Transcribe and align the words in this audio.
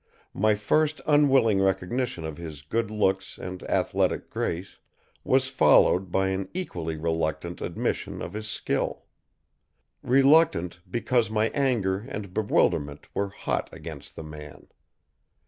My 0.33 0.55
first 0.55 0.99
unwilling 1.05 1.61
recognition 1.61 2.25
of 2.25 2.37
his 2.37 2.63
good 2.63 2.89
looks 2.89 3.37
and 3.37 3.61
athletic 3.69 4.31
grace 4.31 4.79
was 5.23 5.47
followed 5.47 6.11
by 6.11 6.29
an 6.29 6.49
equally 6.55 6.97
reluctant 6.97 7.61
admission 7.61 8.19
of 8.19 8.33
his 8.33 8.47
skill. 8.47 9.03
Reluctant, 10.01 10.79
because 10.89 11.29
my 11.29 11.49
anger 11.49 11.99
and 12.09 12.33
bewilderment 12.33 13.09
were 13.13 13.29
hot 13.29 13.69
against 13.71 14.15
the 14.15 14.23
man. 14.23 14.69